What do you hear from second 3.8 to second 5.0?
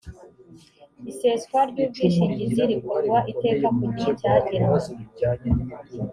gihe cyagenwe